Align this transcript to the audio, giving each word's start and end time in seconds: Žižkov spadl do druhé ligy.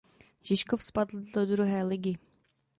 Žižkov 0.47 0.79
spadl 0.83 1.19
do 1.33 1.45
druhé 1.51 1.79
ligy. 1.85 2.13